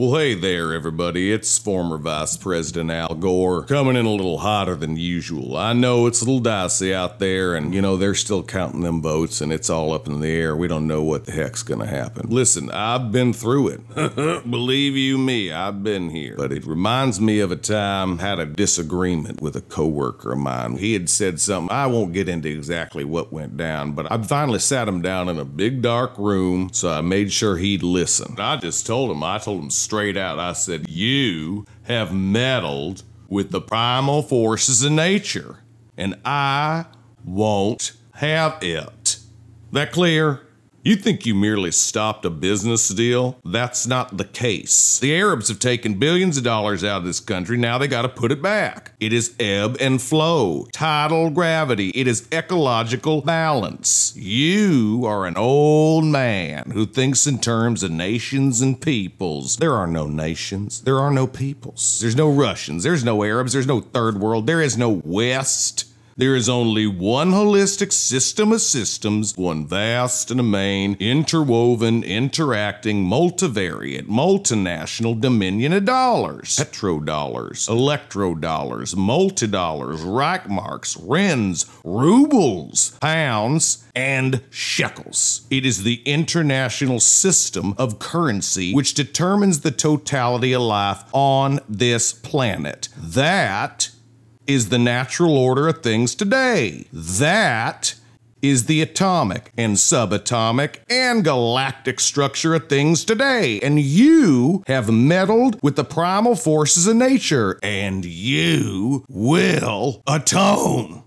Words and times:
Well, 0.00 0.18
hey 0.18 0.32
there, 0.32 0.72
everybody. 0.72 1.30
It's 1.30 1.58
former 1.58 1.98
Vice 1.98 2.34
President 2.38 2.90
Al 2.90 3.14
Gore 3.16 3.64
coming 3.64 3.96
in 3.96 4.06
a 4.06 4.10
little 4.10 4.38
hotter 4.38 4.74
than 4.74 4.96
usual. 4.96 5.58
I 5.58 5.74
know 5.74 6.06
it's 6.06 6.22
a 6.22 6.24
little 6.24 6.40
dicey 6.40 6.94
out 6.94 7.18
there, 7.18 7.54
and 7.54 7.74
you 7.74 7.82
know, 7.82 7.98
they're 7.98 8.14
still 8.14 8.42
counting 8.42 8.80
them 8.80 9.02
votes, 9.02 9.42
and 9.42 9.52
it's 9.52 9.68
all 9.68 9.92
up 9.92 10.06
in 10.06 10.20
the 10.20 10.30
air. 10.30 10.56
We 10.56 10.68
don't 10.68 10.86
know 10.86 11.02
what 11.02 11.26
the 11.26 11.32
heck's 11.32 11.62
gonna 11.62 11.86
happen. 11.86 12.30
Listen, 12.30 12.70
I've 12.70 13.12
been 13.12 13.34
through 13.34 13.68
it. 13.68 13.94
Believe 14.50 14.96
you 14.96 15.18
me, 15.18 15.52
I've 15.52 15.84
been 15.84 16.08
here. 16.08 16.34
But 16.34 16.50
it 16.50 16.64
reminds 16.64 17.20
me 17.20 17.40
of 17.40 17.52
a 17.52 17.56
time 17.56 18.20
I 18.20 18.22
had 18.22 18.38
a 18.38 18.46
disagreement 18.46 19.42
with 19.42 19.54
a 19.54 19.60
coworker 19.60 20.32
of 20.32 20.38
mine. 20.38 20.78
He 20.78 20.94
had 20.94 21.10
said 21.10 21.40
something. 21.40 21.76
I 21.76 21.88
won't 21.88 22.14
get 22.14 22.26
into 22.26 22.48
exactly 22.48 23.04
what 23.04 23.34
went 23.34 23.58
down, 23.58 23.92
but 23.92 24.10
I 24.10 24.16
finally 24.22 24.60
sat 24.60 24.88
him 24.88 25.02
down 25.02 25.28
in 25.28 25.38
a 25.38 25.44
big 25.44 25.82
dark 25.82 26.16
room, 26.16 26.70
so 26.72 26.88
I 26.90 27.02
made 27.02 27.30
sure 27.32 27.58
he'd 27.58 27.82
listen. 27.82 28.36
I 28.38 28.56
just 28.56 28.86
told 28.86 29.10
him, 29.10 29.22
I 29.22 29.36
told 29.36 29.62
him 29.62 29.68
straight 29.90 30.16
out. 30.16 30.38
I 30.38 30.52
said, 30.52 30.88
You 30.88 31.66
have 31.82 32.14
meddled 32.14 33.02
with 33.28 33.50
the 33.50 33.60
primal 33.60 34.22
forces 34.22 34.84
of 34.84 34.92
nature, 34.92 35.56
and 35.96 36.14
I 36.24 36.84
won't 37.24 37.94
have 38.12 38.62
it. 38.62 39.18
That 39.72 39.90
clear? 39.90 40.46
You 40.82 40.96
think 40.96 41.26
you 41.26 41.34
merely 41.34 41.72
stopped 41.72 42.24
a 42.24 42.30
business 42.30 42.88
deal? 42.88 43.38
That's 43.44 43.86
not 43.86 44.16
the 44.16 44.24
case. 44.24 44.98
The 44.98 45.14
Arabs 45.14 45.48
have 45.48 45.58
taken 45.58 45.98
billions 45.98 46.38
of 46.38 46.44
dollars 46.44 46.82
out 46.82 46.98
of 46.98 47.04
this 47.04 47.20
country. 47.20 47.58
Now 47.58 47.76
they 47.76 47.86
got 47.86 48.02
to 48.02 48.08
put 48.08 48.32
it 48.32 48.40
back. 48.40 48.94
It 48.98 49.12
is 49.12 49.34
ebb 49.38 49.76
and 49.78 50.00
flow, 50.00 50.68
tidal 50.72 51.28
gravity. 51.28 51.90
It 51.90 52.06
is 52.06 52.26
ecological 52.32 53.20
balance. 53.20 54.16
You 54.16 55.04
are 55.04 55.26
an 55.26 55.36
old 55.36 56.06
man 56.06 56.70
who 56.70 56.86
thinks 56.86 57.26
in 57.26 57.40
terms 57.40 57.82
of 57.82 57.90
nations 57.90 58.62
and 58.62 58.80
peoples. 58.80 59.58
There 59.58 59.74
are 59.74 59.86
no 59.86 60.06
nations. 60.06 60.80
There 60.80 60.98
are 60.98 61.10
no 61.10 61.26
peoples. 61.26 62.00
There's 62.00 62.16
no 62.16 62.30
Russians. 62.30 62.84
There's 62.84 63.04
no 63.04 63.22
Arabs. 63.22 63.52
There's 63.52 63.66
no 63.66 63.82
third 63.82 64.18
world. 64.18 64.46
There 64.46 64.62
is 64.62 64.78
no 64.78 65.02
West. 65.04 65.89
There 66.20 66.36
is 66.36 66.50
only 66.50 66.86
one 66.86 67.30
holistic 67.30 67.94
system 67.94 68.52
of 68.52 68.60
systems, 68.60 69.34
one 69.38 69.66
vast 69.66 70.30
and 70.30 70.50
main, 70.50 70.98
interwoven, 71.00 72.04
interacting, 72.04 73.06
multivariate, 73.06 74.06
multinational 74.06 75.18
dominion 75.18 75.72
of 75.72 75.86
dollars. 75.86 76.58
Petrodollars, 76.58 77.70
electrodollars, 77.70 78.94
multidollars, 78.94 80.00
Reichmarks, 80.00 81.02
Rens, 81.02 81.64
rubles, 81.84 82.98
pounds, 83.00 83.86
and 83.94 84.42
shekels. 84.50 85.46
It 85.48 85.64
is 85.64 85.84
the 85.84 86.02
international 86.04 87.00
system 87.00 87.74
of 87.78 87.98
currency 87.98 88.74
which 88.74 88.92
determines 88.92 89.60
the 89.60 89.70
totality 89.70 90.52
of 90.52 90.60
life 90.60 91.02
on 91.14 91.60
this 91.66 92.12
planet. 92.12 92.90
That 92.94 93.89
is 94.50 94.68
the 94.68 94.78
natural 94.78 95.38
order 95.38 95.68
of 95.68 95.80
things 95.80 96.14
today. 96.16 96.84
That 96.92 97.94
is 98.42 98.66
the 98.66 98.82
atomic 98.82 99.52
and 99.56 99.76
subatomic 99.76 100.78
and 100.88 101.22
galactic 101.22 102.00
structure 102.00 102.54
of 102.54 102.68
things 102.68 103.04
today. 103.04 103.60
And 103.60 103.78
you 103.78 104.64
have 104.66 104.90
meddled 104.90 105.62
with 105.62 105.76
the 105.76 105.84
primal 105.84 106.34
forces 106.34 106.88
of 106.88 106.96
nature, 106.96 107.60
and 107.62 108.04
you 108.04 109.04
will 109.08 110.02
atone. 110.06 111.04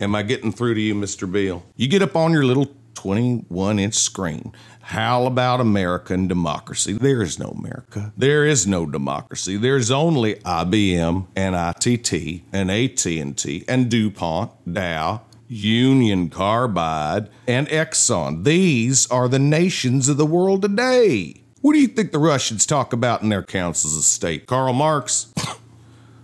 Am 0.00 0.14
I 0.14 0.22
getting 0.22 0.52
through 0.52 0.74
to 0.74 0.80
you, 0.80 0.94
Mr. 0.94 1.30
Beale? 1.30 1.66
You 1.76 1.86
get 1.86 2.02
up 2.02 2.16
on 2.16 2.32
your 2.32 2.44
little 2.44 2.74
21 3.06 3.78
inch 3.78 3.94
screen. 3.94 4.52
How 4.80 5.26
about 5.26 5.60
American 5.60 6.26
democracy? 6.26 6.94
There 6.94 7.22
is 7.22 7.38
no 7.38 7.50
America. 7.50 8.12
There 8.16 8.44
is 8.44 8.66
no 8.66 8.84
democracy. 8.84 9.56
There's 9.56 9.92
only 9.92 10.34
IBM 10.34 11.28
and 11.36 11.54
ITT 11.54 12.42
and 12.52 12.68
AT&T 12.68 13.64
and 13.68 13.88
DuPont, 13.88 14.50
Dow, 14.72 15.22
Union 15.46 16.30
Carbide, 16.30 17.30
and 17.46 17.68
Exxon. 17.68 18.42
These 18.42 19.08
are 19.08 19.28
the 19.28 19.38
nations 19.38 20.08
of 20.08 20.16
the 20.16 20.26
world 20.26 20.62
today. 20.62 21.42
What 21.60 21.74
do 21.74 21.78
you 21.78 21.86
think 21.86 22.10
the 22.10 22.18
Russians 22.18 22.66
talk 22.66 22.92
about 22.92 23.22
in 23.22 23.28
their 23.28 23.44
councils 23.44 23.96
of 23.96 24.02
state? 24.02 24.46
Karl 24.46 24.72
Marx? 24.72 25.32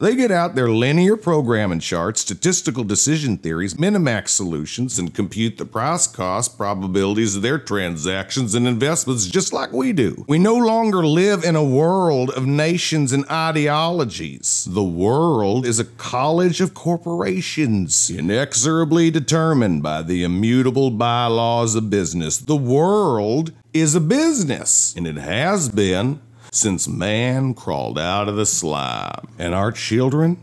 They 0.00 0.16
get 0.16 0.30
out 0.30 0.54
their 0.54 0.70
linear 0.70 1.16
programming 1.16 1.78
charts, 1.78 2.20
statistical 2.20 2.84
decision 2.84 3.38
theories, 3.38 3.74
Minimax 3.74 4.28
solutions, 4.28 4.98
and 4.98 5.14
compute 5.14 5.56
the 5.56 5.64
price 5.64 6.06
cost 6.06 6.56
probabilities 6.56 7.36
of 7.36 7.42
their 7.42 7.58
transactions 7.58 8.54
and 8.54 8.66
investments 8.66 9.26
just 9.26 9.52
like 9.52 9.72
we 9.72 9.92
do. 9.92 10.24
We 10.26 10.38
no 10.38 10.56
longer 10.56 11.06
live 11.06 11.44
in 11.44 11.56
a 11.56 11.64
world 11.64 12.30
of 12.30 12.46
nations 12.46 13.12
and 13.12 13.24
ideologies. 13.30 14.66
The 14.68 14.82
world 14.82 15.64
is 15.64 15.78
a 15.78 15.84
college 15.84 16.60
of 16.60 16.74
corporations, 16.74 18.10
inexorably 18.10 19.10
determined 19.10 19.82
by 19.82 20.02
the 20.02 20.24
immutable 20.24 20.90
bylaws 20.90 21.74
of 21.74 21.90
business. 21.90 22.38
The 22.38 22.56
world 22.56 23.52
is 23.72 23.94
a 23.94 24.00
business, 24.00 24.94
and 24.96 25.06
it 25.06 25.16
has 25.16 25.68
been 25.68 26.20
since 26.54 26.88
man 26.88 27.54
crawled 27.54 27.98
out 27.98 28.28
of 28.28 28.36
the 28.36 28.46
slime. 28.46 29.28
And 29.38 29.54
our 29.54 29.72
children 29.72 30.42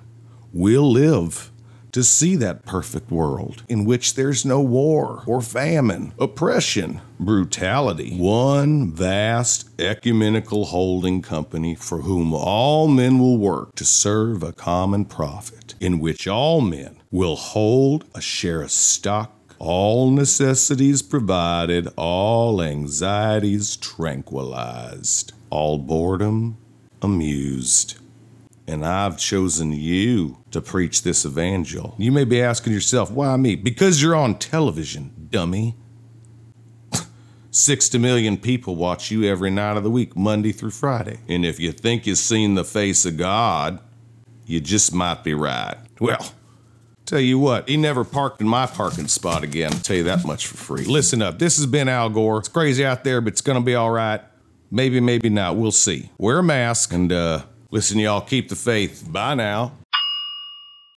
will 0.53 0.91
live 0.91 1.51
to 1.91 2.03
see 2.03 2.35
that 2.37 2.65
perfect 2.65 3.11
world 3.11 3.63
in 3.67 3.85
which 3.85 4.15
there's 4.15 4.45
no 4.45 4.61
war 4.61 5.23
or 5.25 5.41
famine, 5.41 6.13
oppression, 6.19 7.01
brutality. 7.19 8.15
One 8.17 8.91
vast 8.91 9.69
ecumenical 9.79 10.65
holding 10.65 11.21
company 11.21 11.75
for 11.75 11.99
whom 12.01 12.33
all 12.33 12.87
men 12.87 13.19
will 13.19 13.37
work 13.37 13.75
to 13.75 13.85
serve 13.85 14.41
a 14.41 14.53
common 14.53 15.05
profit, 15.05 15.75
in 15.79 15.99
which 15.99 16.27
all 16.27 16.61
men 16.61 16.95
will 17.11 17.35
hold 17.35 18.05
a 18.15 18.21
share 18.21 18.61
of 18.61 18.71
stock 18.71 19.40
all 19.61 20.09
necessities 20.09 21.03
provided, 21.03 21.87
all 21.95 22.63
anxieties 22.63 23.77
tranquilized, 23.77 25.33
all 25.51 25.77
boredom 25.77 26.57
amused. 27.03 27.99
And 28.65 28.83
I've 28.83 29.19
chosen 29.19 29.71
you 29.71 30.37
to 30.49 30.61
preach 30.61 31.03
this 31.03 31.27
evangel. 31.27 31.93
You 31.99 32.11
may 32.11 32.23
be 32.23 32.41
asking 32.41 32.73
yourself, 32.73 33.11
why 33.11 33.37
me? 33.37 33.55
Because 33.55 34.01
you're 34.01 34.15
on 34.15 34.39
television, 34.39 35.27
dummy. 35.29 35.75
60 37.51 37.99
million 37.99 38.37
people 38.37 38.75
watch 38.75 39.11
you 39.11 39.25
every 39.25 39.51
night 39.51 39.77
of 39.77 39.83
the 39.83 39.91
week, 39.91 40.15
Monday 40.15 40.53
through 40.53 40.71
Friday. 40.71 41.19
And 41.27 41.45
if 41.45 41.59
you 41.59 41.71
think 41.71 42.07
you've 42.07 42.17
seen 42.17 42.55
the 42.55 42.65
face 42.65 43.05
of 43.05 43.15
God, 43.15 43.79
you 44.47 44.59
just 44.59 44.91
might 44.91 45.23
be 45.23 45.35
right. 45.35 45.77
Well, 45.99 46.33
Tell 47.11 47.19
you 47.19 47.39
what, 47.39 47.67
he 47.67 47.75
never 47.75 48.05
parked 48.05 48.39
in 48.39 48.47
my 48.47 48.65
parking 48.65 49.09
spot 49.09 49.43
again. 49.43 49.73
I'll 49.73 49.79
tell 49.79 49.97
you 49.97 50.05
that 50.05 50.23
much 50.23 50.47
for 50.47 50.55
free. 50.55 50.85
Listen 50.85 51.21
up, 51.21 51.39
this 51.39 51.57
has 51.57 51.65
been 51.65 51.89
Al 51.89 52.09
Gore. 52.09 52.37
It's 52.37 52.47
crazy 52.47 52.85
out 52.85 53.03
there, 53.03 53.19
but 53.19 53.33
it's 53.33 53.41
gonna 53.41 53.59
be 53.59 53.75
all 53.75 53.91
right. 53.91 54.21
Maybe, 54.71 55.01
maybe 55.01 55.27
not. 55.27 55.57
We'll 55.57 55.73
see. 55.73 56.09
Wear 56.17 56.39
a 56.39 56.43
mask 56.43 56.93
and 56.93 57.11
uh, 57.11 57.43
listen, 57.69 57.99
y'all. 57.99 58.21
Keep 58.21 58.47
the 58.47 58.55
faith. 58.55 59.05
Bye 59.05 59.35
now. 59.35 59.73